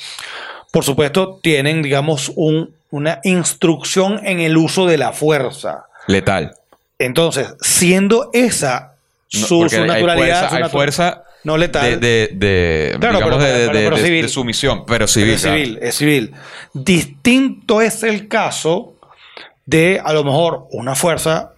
[0.73, 5.85] Por supuesto, tienen, digamos, un- una instrucción en el uso de la fuerza.
[6.07, 6.55] Letal.
[6.99, 8.95] Entonces, siendo esa
[9.33, 12.97] No, su, porque su hay naturalidad, fuerza- su hay fuerza no letal, de, de, de-
[13.01, 14.23] Claro, digamos, pero- de, pero- de- pero de- civil.
[14.23, 15.31] de sumisión, pero civil.
[15.35, 16.35] es civil, es civil.
[16.75, 18.95] Distinto es el caso
[19.65, 21.53] de a lo mejor una fuerza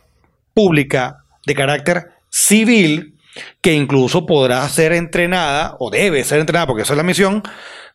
[0.54, 3.14] pública de carácter civil
[3.62, 7.42] que incluso podrá ser entrenada, o debe ser entrenada, porque esa es la misión,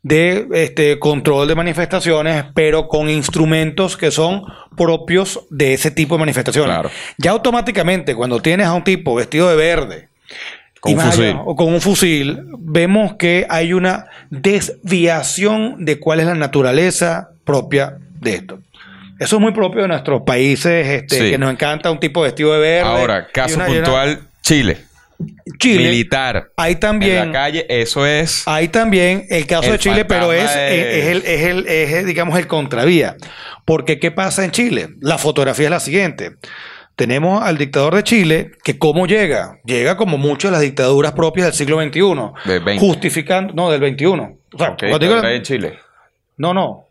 [0.03, 4.43] de este control de manifestaciones, pero con instrumentos que son
[4.77, 6.71] propios de ese tipo de manifestaciones.
[6.73, 6.89] Claro.
[7.17, 10.07] Ya automáticamente, cuando tienes a un tipo vestido de verde,
[10.79, 11.23] Con un fusil.
[11.25, 17.29] allá, o con un fusil, vemos que hay una desviación de cuál es la naturaleza
[17.43, 18.59] propia de esto.
[19.19, 21.31] Eso es muy propio de nuestros países, este, Sí.
[21.31, 22.87] que nos encanta un tipo vestido de verde.
[22.89, 24.77] Ahora, caso una- y una- puntual, Chile.
[25.59, 25.89] Chile.
[25.89, 26.51] Militar.
[26.57, 28.43] Hay En también, la calle, eso es...
[28.47, 31.93] hay también el caso El de Chile, pero es, de- es, el, es, el, es
[31.93, 33.15] el, digamos, el contravía.
[33.65, 34.89] Porque, ¿qué pasa en Chile?
[35.01, 36.33] La fotografía es la siguiente.
[36.95, 41.45] Tenemos al dictador de Chile, que cómo llega, llega como muchas de las dictaduras propias
[41.47, 42.79] del siglo XXI, Del 20.
[42.85, 44.05] justificando, no, del XXI.
[44.05, 45.79] O sea, digo- en Chile.
[46.37, 46.86] no, no,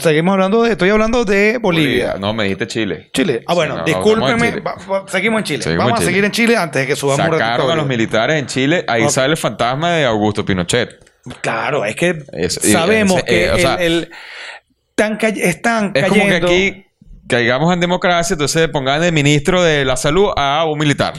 [0.00, 2.16] seguimos hablando de, estoy hablando de Bolivia.
[2.18, 3.10] No, me dijiste Chile.
[3.12, 3.42] Chile.
[3.46, 4.60] Ah, Sí, bueno, no, Chile.
[4.60, 5.62] va- va- seguimos en Chile.
[5.62, 8.36] Seguimos Vamos en a seguir en Chile antes de que subamos Sacaron a los militares
[8.38, 8.84] en Chile.
[8.88, 9.10] Ahí Ok.
[9.10, 10.90] sale el fantasma de Augusto Pinochet.
[11.40, 14.10] Claro, es que Es- sabemos ese- que eh, o sea, el, el-
[14.90, 16.46] están, cay- están Es como que cayendo.
[16.48, 16.86] aquí
[17.28, 21.14] caigamos en democracia, entonces pongan de ministro de la salud a un militar.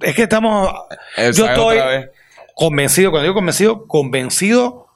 [0.00, 0.72] Es que estamos.
[1.16, 1.78] Esa yo es estoy
[2.54, 4.86] convencido, cuando digo convencido, convencido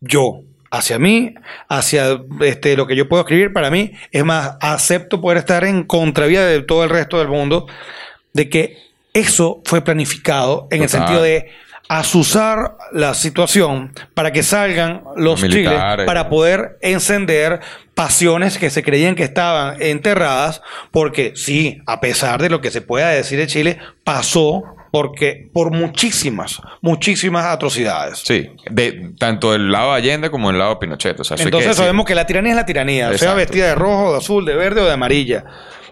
[0.00, 0.40] yo.
[0.74, 1.34] Hacia mí,
[1.68, 5.84] hacia este, lo que yo puedo escribir, para mí, es más, acepto poder estar en
[5.84, 7.66] contravía de todo el resto del mundo,
[8.32, 8.78] de que
[9.12, 11.50] eso fue planificado en el sentido de
[11.98, 17.60] asusar la situación para que salgan los chiles para poder encender
[17.94, 22.80] pasiones que se creían que estaban enterradas, porque sí, a pesar de lo que se
[22.80, 28.22] pueda decir de Chile, pasó porque por muchísimas, muchísimas atrocidades.
[28.24, 31.20] Sí, de, tanto del lado de Allende como del lado de Pinochet.
[31.20, 33.66] O sea, eso hay que Entonces sabemos que la tiranía es la tiranía, sea vestida
[33.66, 35.44] de rojo, de azul, de verde o de amarilla.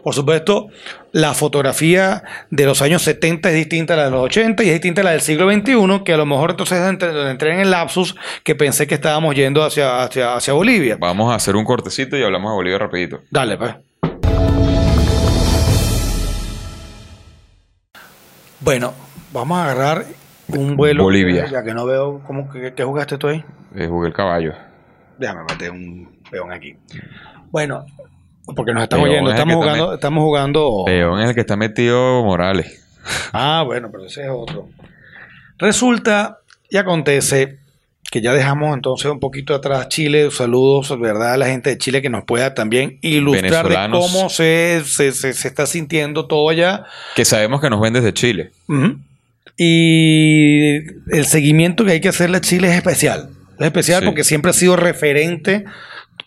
[0.02, 0.68] Por supuesto,
[1.12, 4.72] la fotografía de los años 70 es distinta a la de los 80 y es
[4.74, 8.16] distinta a la del siglo XXI, que a lo mejor entonces entré en el lapsus
[8.44, 10.96] que pensé que estábamos yendo hacia, hacia, hacia Bolivia.
[10.98, 13.20] Vamos a hacer un cortecito y hablamos de Bolivia rapidito.
[13.30, 13.74] Dale, pues.
[18.60, 18.92] Bueno,
[19.32, 20.04] vamos a agarrar
[20.48, 21.04] un vuelo.
[21.04, 21.46] Bolivia.
[21.50, 23.44] Ya que no veo cómo que, que jugaste tú ahí.
[23.74, 24.52] Eh, jugué el caballo.
[25.18, 26.76] Déjame meter un peón aquí.
[27.50, 27.84] Bueno,
[28.54, 29.30] porque nos estamos Peón oyendo.
[29.30, 30.82] es Estamos jugando, estamos jugando.
[30.86, 32.84] Peón es el que está metido Morales.
[33.32, 34.68] Ah, bueno, pero ese es otro.
[35.58, 37.58] Resulta y acontece
[38.10, 40.30] que ya dejamos entonces un poquito atrás Chile.
[40.32, 41.34] Saludos, ¿verdad?
[41.34, 45.32] A la gente de Chile que nos pueda también ilustrar de cómo se, se, se-
[45.32, 46.84] se está sintiendo todo allá.
[47.14, 48.50] Que sabemos que nos ven desde Chile.
[49.56, 50.78] Y
[51.14, 53.30] el seguimiento que hay que hacerle a Chile es especial.
[53.58, 54.06] Es especial Sí.
[54.06, 55.64] porque siempre ha sido referente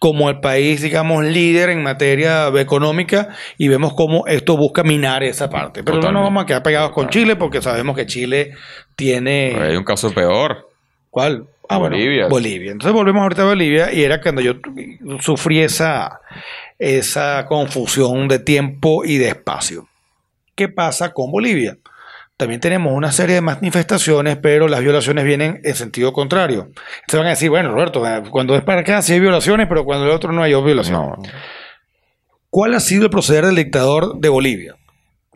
[0.04, 5.50] como el país, digamos, líder en materia económica y vemos cómo esto busca minar esa
[5.50, 5.82] parte.
[5.82, 8.52] Pero no nos vamos a quedar pegados con Chile porque sabemos que Chile
[8.98, 9.56] tiene...
[9.58, 10.68] Hay un caso peor.
[11.10, 11.46] ¿Cuál?
[11.70, 12.28] Ah, bueno, Bolivia.
[12.28, 12.74] Bolivia.
[12.74, 14.56] Entonces volvemos ahorita a Bolivia y era cuando yo
[15.22, 16.20] sufrí esa,
[16.78, 19.88] esa confusión de tiempo y de espacio.
[20.54, 21.78] ¿Qué pasa con Bolivia?
[22.38, 26.72] También tenemos una serie de manifestaciones, pero las violaciones vienen en sentido contrario.
[27.02, 29.86] Entonces van a decir, bueno, Roberto, eh, cuando es para acá sí hay violaciones, pero
[29.86, 31.18] cuando el otro no hay violaciones.
[31.18, 31.24] No.
[32.50, 34.76] ¿Cuál ha sido el proceder del dictador de Bolivia?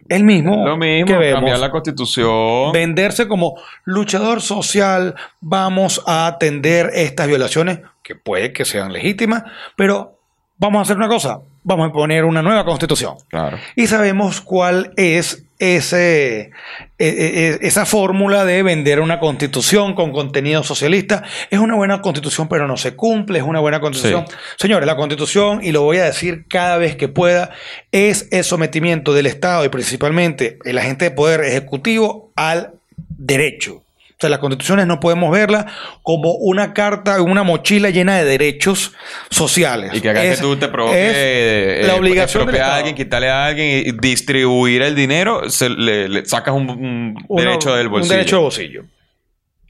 [0.09, 2.71] El mismo, Lo mismo, que vemos cambiar la constitución.
[2.71, 9.43] venderse como luchador social, vamos a atender estas violaciones, que puede que sean legítimas,
[9.75, 10.19] pero
[10.57, 13.15] vamos a hacer una cosa, vamos a poner una nueva constitución.
[13.29, 13.57] Claro.
[13.75, 16.51] Y sabemos cuál es ese, e-
[16.99, 21.23] e- e- esa fórmula de vender una constitución con contenido socialista.
[21.49, 24.25] Es una buena constitución, pero no se cumple, es una buena constitución.
[24.27, 24.35] Sí.
[24.57, 27.51] Señores, la constitución, y lo voy a decir cada vez que pueda,
[27.91, 32.73] es el sometimiento del Estado y principalmente el agente de poder ejecutivo al
[33.17, 33.83] derecho.
[34.17, 35.65] O sea, las constituciones no podemos verlas
[36.01, 38.93] como una carta, una mochila llena de derechos
[39.29, 39.91] sociales.
[39.93, 42.75] Y que acá Es- que tú te provoques es eh, la eh, obligación expropiar a
[42.77, 47.43] alguien, quitarle a alguien y distribuir el dinero, se le, le sacas un, un Uno-
[47.43, 48.13] derecho del bolsillo.
[48.13, 48.83] Un derecho de bolsillo.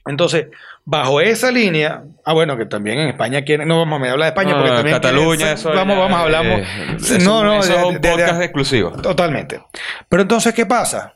[0.06, 0.46] Entonces,
[0.86, 4.28] bajo esa línea, ah, bueno, que también en España quieren, no vamos a hablar de
[4.28, 6.60] España No, porque también Cataluña, quieren- eso vamos, ya, vamos, hablamos.
[6.60, 8.92] eh, no, no, eso de- es un de- de- podcast exclusivo.
[8.92, 9.60] Totalmente.
[10.08, 11.12] Pero entonces, ¿qué pasa?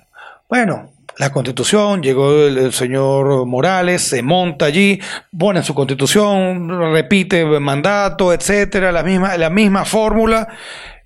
[0.50, 0.92] Bueno,
[1.22, 5.00] la constitución, llegó el, el señor Morales, se monta allí,
[5.38, 10.48] pone su constitución, repite mandato, etcétera, la misma, la misma fórmula.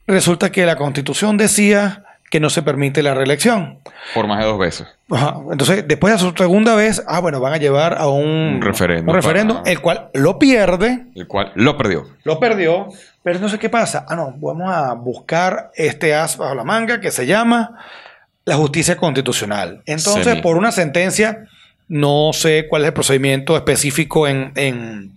[0.06, 3.78] Resulta que la constitución decía que no se permite la reelección.
[4.14, 4.86] Por más de dos veces.
[5.10, 5.36] Ajá.
[5.52, 9.10] Entonces, después de su segunda vez, ah, bueno, van a llevar a un, Un referéndum
[9.10, 12.04] un referéndum, para- el cual lo pierde, El cual lo perdió.
[12.24, 12.88] lo perdió,
[13.22, 14.06] pero entonces, ¿qué pasa?
[14.08, 17.78] Ah, no, vamos a buscar este as bajo la manga que se llama
[18.46, 19.82] la justicia constitucional.
[19.84, 20.40] Entonces, Semi.
[20.40, 21.46] por una sentencia,
[21.88, 25.12] no sé cuál es el procedimiento específico en, en-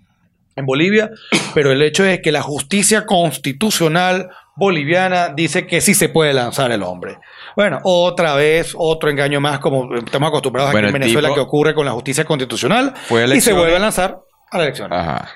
[0.58, 1.10] en Bolivia,
[1.54, 6.72] pero el hecho es que la justicia constitucional boliviana dice que sí se puede lanzar
[6.74, 7.18] el hombre.
[7.56, 11.40] Bueno, otra vez, otro engaño más, como estamos acostumbrados Bueno, aquí en el Venezuela que
[11.40, 14.20] ocurre con la justicia constitucional, Fue y se vuelve a lanzar
[14.52, 14.92] a la elección.
[14.92, 15.30] Ajá.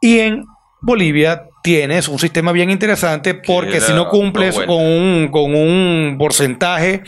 [0.00, 0.44] Y en
[0.80, 7.02] Bolivia tienes un sistema bien interesante porque si no cumples con un, con un porcentaje,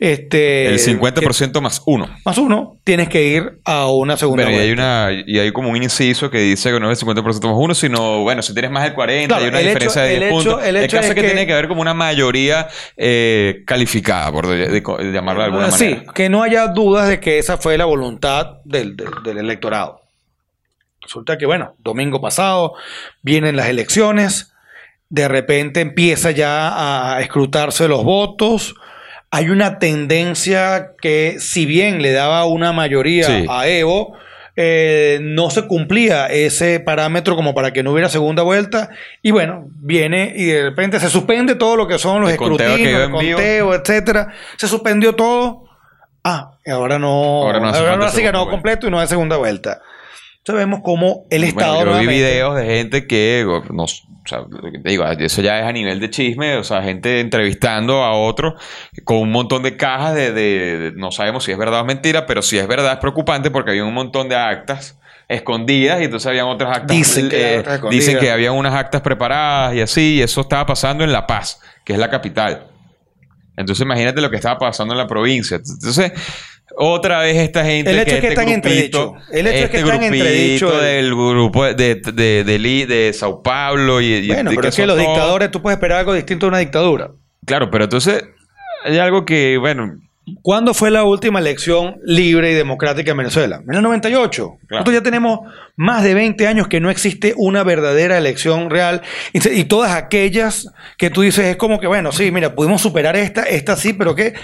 [0.00, 2.06] este, El 50% más uno.
[2.06, 5.52] que- más uno, tienes que ir a una segunda Bueno, y hay, una, y hay
[5.52, 8.52] como un inciso que dice que no es el 50% más uno, sino, bueno, si
[8.52, 10.66] tienes más del 40, Claro, hay una el diferencia hecho- de el 10 hecho- puntos.
[10.68, 14.32] el El, hecho caso es que, que- tiene que haber como una mayoría eh, calificada,
[14.32, 16.00] por de- de- de llamarlo de alguna manera.
[16.00, 20.00] Sí, que no haya dudas de que esa fue la voluntad del, del- del electorado.
[21.08, 22.74] Resulta que, bueno, domingo pasado
[23.22, 24.52] vienen las elecciones,
[25.08, 28.74] de repente empieza ya a escrutarse los votos.
[29.30, 33.46] Hay una tendencia que, si bien le daba una mayoría Sí.
[33.48, 34.18] a Evo,
[34.54, 38.90] eh, no se cumplía ese parámetro como para que no hubiera segunda vuelta.
[39.22, 42.66] Y bueno, viene y de repente se suspende todo lo que son los El conteo
[42.66, 43.40] escrutinios,
[43.72, 44.34] el etcétera.
[44.58, 45.64] Se suspendió todo.
[46.22, 47.44] Ah, y ahora no.
[47.44, 49.80] Ahora no hace ahora no completo y no hay segunda vuelta.
[50.48, 51.76] Entonces vemos cómo el Estado.
[51.76, 54.40] Bueno, yo vi videos de gente que, no, o sea,
[54.82, 58.54] que digo, eso ya es a nivel de chisme, o sea, gente entrevistando a otro
[59.04, 62.24] con un montón de cajas de, de- de- no sabemos si es verdad o mentira,
[62.24, 66.26] pero si es verdad es preocupante porque había un montón de actas escondidas y entonces
[66.28, 66.96] habían otras actas.
[66.96, 68.06] Dicen que eh, otras escondidas.
[68.06, 71.60] dicen que habían unas actas preparadas y así, y eso estaba pasando en La Paz,
[71.84, 72.68] que es la capital.
[73.54, 75.58] Entonces imagínate lo que estaba pasando en la provincia.
[75.58, 76.12] Entonces,
[76.76, 78.68] otra vez esta gente El hecho que es que este está en grupito,
[79.16, 79.16] entredicho.
[79.32, 82.86] El hecho es que este está en grupito entredicho el- del grupo de, de, de,
[82.86, 85.98] de Sao Paulo y, Bueno, y pero es que los todos- dictadores, tú puedes esperar
[86.00, 87.10] algo distinto de una dictadura.
[87.46, 88.24] Claro, pero entonces
[88.84, 89.98] hay algo que, bueno,
[90.42, 93.62] ¿Cuándo fue la última elección libre y democrática en Venezuela?
[93.66, 94.58] En el 98.
[94.68, 95.38] Nosotros ya tenemos
[95.74, 99.00] más de 20 años que no existe una verdadera elección real.
[99.32, 103.16] Y, y todas aquellas que tú dices es como que, bueno, sí, mira, pudimos superar
[103.16, 104.34] esta, esta sí, pero que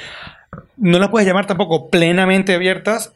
[0.77, 3.12] no las puedes llamar tampoco plenamente abiertas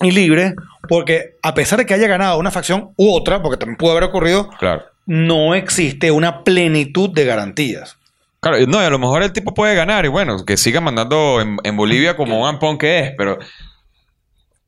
[0.00, 0.54] y libres,
[0.88, 4.04] porque a pesar de que haya ganado una facción u otra, porque también pudo haber
[4.04, 4.84] ocurrido, claro.
[5.06, 7.96] no existe una plenitud de garantías.
[8.40, 11.42] Claro, no, y a lo mejor el tipo puede ganar y bueno, que siga mandando
[11.42, 13.38] en, en Bolivia como un ampón que es, pero,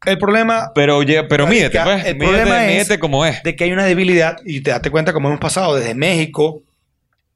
[0.04, 3.42] El problema pero, pero mídete, pues, el mídete, problema es mídete como es.
[3.42, 6.60] de que hay una debilidad y te date cuenta como hemos pasado desde México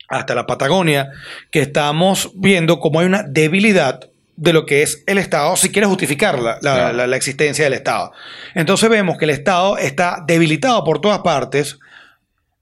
[0.09, 1.11] hasta la Patagonia,
[1.51, 4.01] que estamos viendo cómo hay una debilidad
[4.37, 6.93] de lo que es el Estado, si quieres justificar la, la- Claro.
[6.97, 8.13] la- la existencia del Estado.
[8.55, 11.79] Entonces vemos que el Estado está debilitado por todas partes,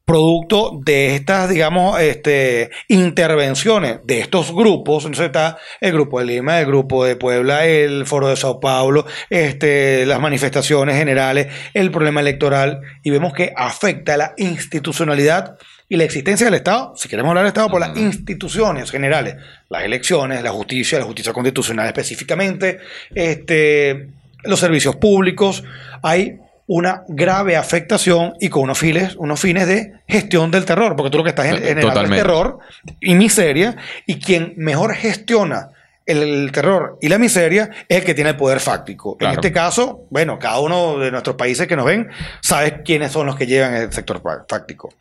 [0.07, 5.05] producto de estas, digamos, este, intervenciones de estos grupos.
[5.05, 9.07] Entonces está el grupo de Lima, el grupo de Puebla, el foro de Sao Paulo,
[9.31, 15.57] este, las manifestaciones generales, el problema electoral, y vemos que afecta la institucionalidad
[15.88, 19.37] y la existencia del Estado, si queremos hablar del Estado, por las instituciones generales,
[19.68, 22.79] las elecciones, la justicia, la justicia constitucional específicamente,
[23.14, 24.09] este,
[24.44, 25.62] los servicios públicos,
[26.03, 31.11] hay una grave afectación y con unos fines, unos fines de gestión del terror, porque
[31.11, 32.23] tú lo que estás en- Eh, generando es totalmente.
[32.23, 32.59] terror
[33.01, 35.68] y miseria, y quien mejor gestiona
[36.07, 39.16] el, el terror y la miseria es el que tiene el poder fáctico.
[39.18, 39.35] Claro.
[39.35, 42.09] En este caso, bueno, cada uno de nuestros países que nos ven
[42.40, 44.92] sabe quiénes son los que llevan el sector fá- fáctico.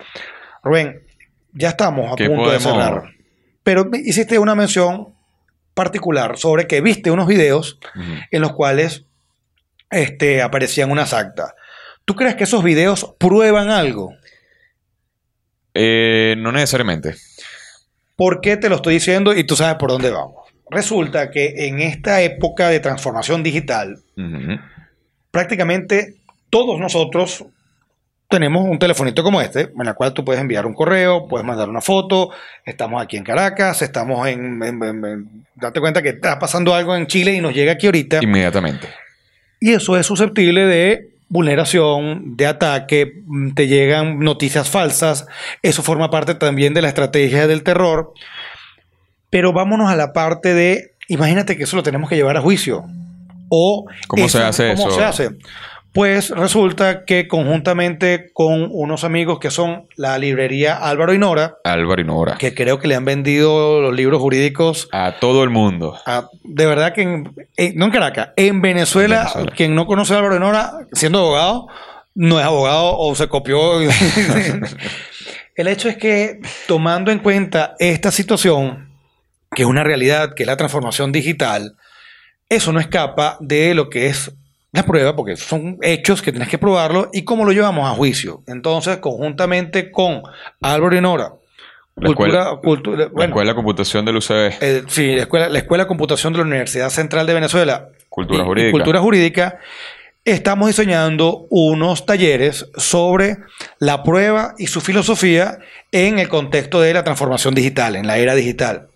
[0.63, 1.01] Rubén,
[1.53, 3.03] ya estamos a ¿Qué punto podemos- de cerrar.
[3.63, 5.13] Pero me hiciste una mención
[5.73, 7.79] particular sobre que viste unos videos
[8.31, 9.05] en los cuales
[9.89, 11.53] este, aparecían unas actas.
[12.05, 14.13] ¿Tú crees que esos videos prueban algo?
[15.73, 17.15] Eh, no necesariamente.
[18.15, 20.47] ¿Por qué te lo estoy diciendo y tú sabes por dónde vamos?
[20.69, 23.99] Resulta que en esta época de transformación digital,
[25.31, 26.15] prácticamente
[26.49, 27.45] todos nosotros
[28.33, 31.69] tenemos un telefonito como este, en el cual tú puedes enviar un correo, puedes mandar
[31.69, 32.31] una foto,
[32.65, 34.63] estamos aquí en Caracas, estamos en...
[34.63, 37.85] en- en- en- date cuenta que está pasando algo en Chile y nos llega aquí
[37.85, 38.19] ahorita.
[38.23, 38.87] Inmediatamente.
[39.59, 43.21] Y eso es susceptible de vulneración, de ataque,
[43.55, 45.25] te llegan noticias falsas,
[45.61, 48.13] eso forma parte también de la estrategia del terror.
[49.29, 52.85] Pero vámonos a la parte de, imagínate que eso lo tenemos que llevar a juicio.
[53.49, 54.97] O ¿Cómo se hace ¿cómo eso?
[54.97, 55.29] se hace?
[55.93, 62.01] Pues resulta que conjuntamente con unos amigos que son la librería Álvaro y Nora, Álvaro
[62.01, 62.35] y Nora.
[62.39, 65.95] que creo que le han vendido los libros jurídicos A todo el mundo.
[66.07, 69.51] Ah, de verdad que, en- en- no en Caracas, en Venezuela, En Venezuela.
[69.55, 71.67] quien no conoce a Álvaro Nora, siendo abogado,
[72.15, 73.79] no es abogado o se copió.
[75.55, 78.89] El hecho es que, tomando en cuenta esta situación,
[79.55, 81.75] que es una realidad, que es la transformación digital,
[82.49, 84.31] eso no escapa de lo que es
[84.73, 88.41] la prueba, porque son hechos que tienes que probarlo y cómo lo llevamos a juicio.
[88.47, 90.23] Entonces, conjuntamente con
[90.61, 91.33] Álvaro y Nora,
[91.95, 92.59] la escuela,
[93.15, 94.53] la escuela de computación del UCB.
[94.61, 97.89] Eh, sí, la escuela, la escuela de computación de la Universidad Central de Venezuela.
[98.09, 98.71] Cultura jurídica.
[98.71, 99.59] cultura jurídica.
[100.25, 103.37] Estamos diseñando unos talleres sobre
[103.77, 105.59] la prueba y su filosofía
[105.91, 108.87] en el contexto de la transformación digital, en la era digital.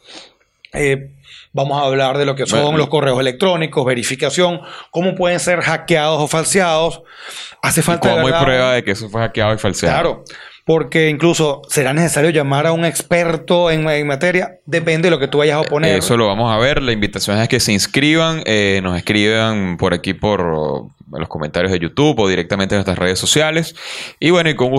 [0.73, 1.11] Eh,
[1.57, 6.21] Vamos a hablar de lo que son los correos electrónicos, verificación, cómo pueden ser hackeados
[6.21, 7.01] o falseados.
[7.63, 8.11] Hace falta.
[8.11, 9.95] ¿Cómo hay prueba de que eso fue hackeado y falseado?
[9.95, 10.23] Claro.
[10.65, 15.39] Porque incluso será necesario llamar a un experto en, materia, depende de lo que tú
[15.39, 15.97] vayas a oponer.
[15.97, 16.83] Eso lo vamos a ver.
[16.83, 21.79] La invitación es que se inscriban, eh, nos escriban por aquí por los comentarios de
[21.79, 23.75] YouTube o directamente en nuestras redes sociales.
[24.19, 24.69] Y bueno, y con,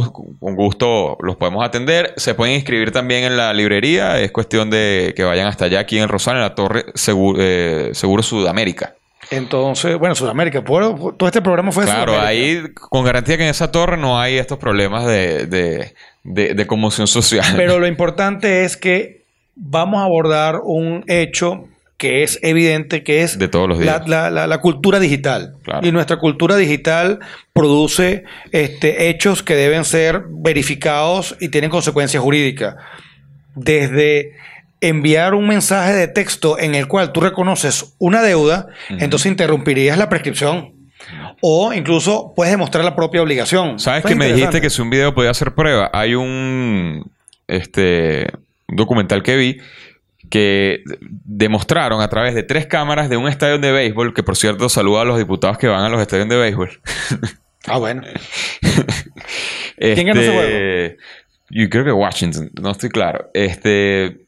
[0.40, 2.14] gusto los podemos atender.
[2.16, 4.20] Se pueden inscribir también en la librería.
[4.20, 7.90] Es cuestión de que vayan hasta allá, aquí en Rosal, en la Torre Seguro, eh,
[7.94, 8.94] Seguro Sudamérica.
[9.30, 13.70] Entonces, bueno, Sudamérica, todo este programa fue de Claro, ahí con garantía que en esa
[13.70, 15.94] torre no hay estos problemas de,
[16.66, 17.44] conmoción social.
[17.56, 19.24] Pero lo importante es que
[19.54, 21.68] vamos a abordar un hecho
[21.98, 24.08] que es evidente que es de todos los días.
[24.08, 25.56] La, cultura digital.
[25.82, 27.18] Y nuestra cultura digital
[27.52, 32.76] produce este, hechos que deben ser verificados y tienen consecuencias jurídicas.
[33.56, 34.36] Desde
[34.80, 40.08] enviar un mensaje de texto en el cual tú reconoces una deuda, entonces interrumpirías la
[40.08, 40.74] prescripción.
[41.40, 43.80] O incluso puedes demostrar la propia obligación.
[43.80, 45.90] ¿Sabes que me dijiste que si un video podía hacer prueba?
[45.92, 47.10] Hay un
[47.48, 48.30] este,
[48.68, 49.58] documental que vi
[50.30, 54.68] que demostraron a través de tres cámaras de un estadio de béisbol, que por cierto
[54.68, 56.80] saluda a los diputados que van a los estadios de béisbol.
[57.66, 58.02] Ah, bueno.
[59.78, 60.48] ¿Quién ganó ese juego?
[60.48, 60.96] Este,
[61.50, 63.30] yo creo que Washington, no estoy claro.
[63.34, 64.18] Este,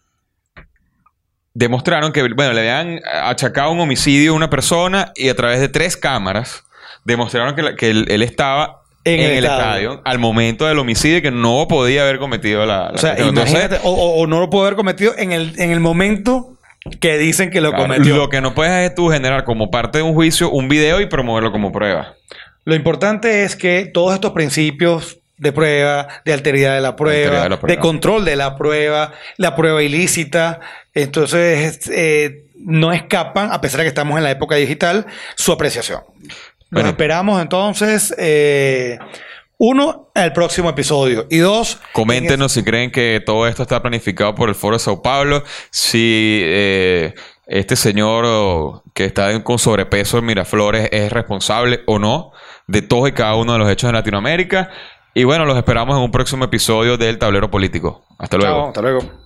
[1.55, 5.69] demostraron que, bueno, le habían achacado un homicidio a una persona y a través de
[5.69, 6.65] tres cámaras
[7.05, 10.03] demostraron que, él, estaba en, el, estadio.
[10.05, 12.91] al momento del homicidio que no podía haber cometido la...
[12.95, 16.59] o sea, imagínate, o, no lo pudo haber cometido en el, en el momento
[17.01, 18.17] que dicen que lo cometió.
[18.17, 21.07] Lo que no puedes es tú generar como parte de un juicio un video y
[21.07, 22.15] promoverlo como prueba.
[22.65, 27.79] Lo importante es que todos estos principios de prueba, de alteridad de la prueba, de,
[27.79, 30.61] control de la prueba, la prueba ilícita.
[30.93, 36.03] Entonces, eh, no escapan, a pesar de que estamos en la época digital, su apreciación.
[36.71, 38.99] Nos esperamos entonces, eh,
[39.59, 41.27] uno, el próximo episodio.
[41.29, 45.03] Y dos, coméntenos si creen que todo esto está planificado por el Foro de Sao
[45.03, 47.15] Paulo, si eh,
[47.47, 52.33] este señor que está con sobrepeso en Miraflores es responsable o no
[52.69, 54.71] de todos y cada uno de los hechos en Latinoamérica.
[55.13, 58.05] Y bueno, los esperamos en un próximo episodio del Tablero Político.
[58.17, 58.69] Hasta luego.
[58.69, 59.21] hasta luego.